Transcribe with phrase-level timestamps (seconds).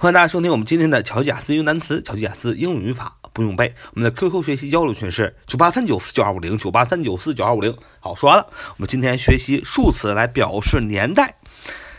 [0.00, 3.74] 欢迎大家收听我们今天的乔吉雅思英语单词、乔吉雅思英语语法不用背。
[3.94, 7.76] 我们的 QQ 学习交流群是九八三九四九二五零九八三九四九二五零。
[7.98, 11.34] 好，说完了，我们今天学习数词来表示年代。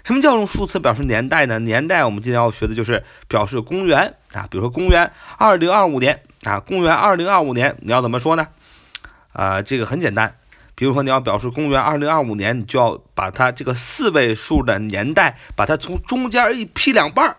[0.06, 1.60] 什么叫用数词表示年代呢？
[1.60, 8.48] 年代我们今天要学的就是表示公元啊，比如说公元二零二五年啊，公元二零二五年你要怎么说呢？
[9.34, 10.38] 啊，这个很简单，
[10.74, 17.36] 比如说你要表示公元二零二五年，你就要把它这个四位数的年代，把它从中间一劈两半儿。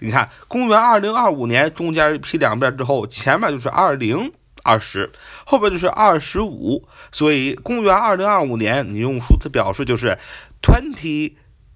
[0.00, 4.32] 你看，公元二零二五年中间劈两边之后，前面就是二零
[4.64, 5.12] 二十，
[5.46, 10.18] 后边就是二十五，所以公元二零二五年你用数字表示就是
[10.60, 11.34] twenty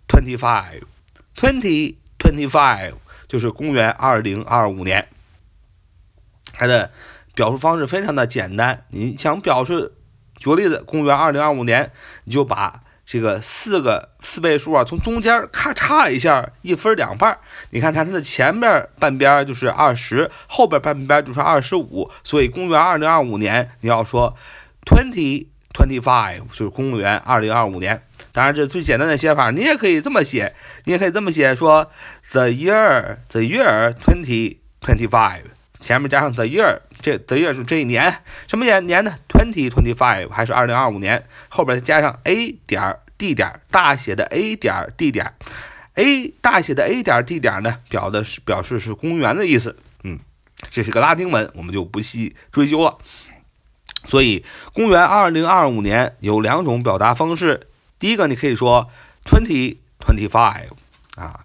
[0.09, 2.95] twenty five，twenty twenty five
[3.29, 5.09] 就是公元二零二五年。
[6.53, 6.91] 它的
[7.35, 9.93] 表述方式非常的简单，你想表示，
[10.37, 11.93] 举个例子，公元二零二五年，
[12.25, 12.83] 你就把。
[13.11, 17.39] 这个四个四位数啊，从中间咔嚓一下一分两半
[17.71, 24.37] 你看它它的前面半边就是二十，后边半边就是二十五，所以公元二零二五年你要说
[24.85, 28.03] twenty twenty five 就是公元二零二五年。
[28.31, 31.91] 当然这最简单的写法，你也可以这么写，你也可以这么写，说
[32.31, 35.45] the year the year twenty twenty five
[35.81, 44.93] 前面加上 the year，这 the year 是这一年什么年年呢？twenty twenty five 还是二零二五年，后边再加上 a 点 d 点大写的 a 点
[44.97, 45.35] d 点
[45.95, 49.77] ，a 大写的 a 点 d 点呢，表的是表示是公元的意思。
[50.05, 50.21] 嗯，
[50.71, 52.99] 这是个拉丁文，我们就不细追究了。
[54.05, 57.67] 所以，公元二零二五年有两种表达方式。
[57.99, 58.89] 第一个，你可以说
[59.25, 60.69] twenty twenty five
[61.17, 61.41] 啊，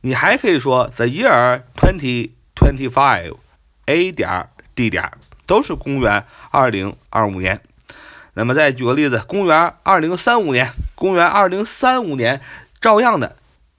[0.00, 3.36] 你还可以说 the year twenty twenty five
[3.86, 5.10] a 点地点。
[5.46, 7.60] 都是公元二零二五年，
[8.34, 12.40] 那么再举个例子，公元二零三五年，公元二零三五年，
[12.80, 13.34] 照样的，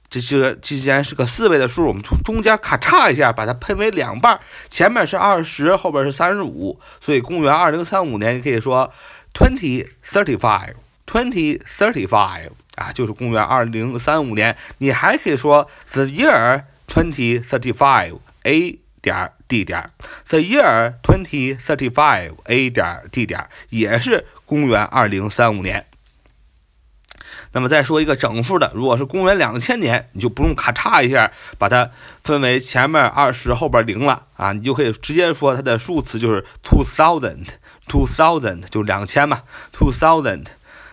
[0.09, 4.38] 这是既然是个四位的数，我们从中间咔嚓一下把它喷为两半，
[4.70, 8.92] 前面是二十，后边是三十五，所以公元二零三五年你可以说
[9.33, 14.58] twenty thirty five，twenty thirty five 啊，就是公元二零三五年。
[14.80, 18.80] 你还可以说 the year twenty thirty five a。
[19.02, 19.89] 点 d 点
[20.28, 25.86] ，the year twenty thirty five a 点 d 点也是公元二零三五年。
[27.54, 31.90] 那么再说一个整数的，如果是公元两千年，你就不用咔嚓一下把它
[32.23, 40.45] 分为前面二十后边零了啊，你就可以直接说它的数词就是 two thousand，two thousand 就两千嘛，two thousand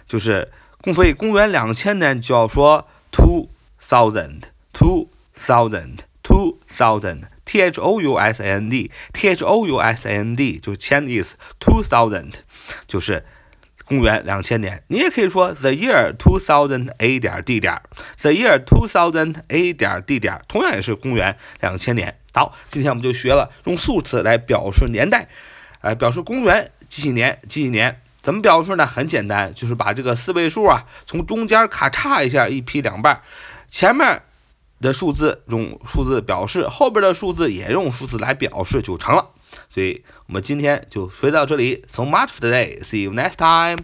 [0.08, 3.48] 就是公所以公元两千年就要说 two
[3.80, 5.08] thousand，two
[5.46, 7.22] thousand，two thousand。
[7.48, 11.36] T H O U S A N D，T H O U S A N D 就是千的意思。
[11.58, 12.32] Two thousand
[12.86, 13.24] 就是
[13.86, 14.82] 公元两千年。
[14.88, 17.80] 你也可以说 the year two thousand A 点 D 点
[18.20, 22.18] ，the year two thousand A 点 D 点，同样也是公元两千年。
[22.34, 25.26] 好，今天我们就学了用数词来表示年代，
[25.80, 28.02] 呃，表示公元几几年几几年。
[28.20, 28.84] 怎么表示呢？
[28.84, 33.22] 很简单，就是把这个四位数啊，从中间咔嚓一下一劈两半，
[33.70, 34.20] 前面。
[34.80, 39.30] 的数字用数字表示，后边的数字也用数字来表示就成了。
[39.70, 41.84] 所以我们今天就学到这里。
[41.88, 42.82] So much for today.
[42.82, 43.78] See you next time.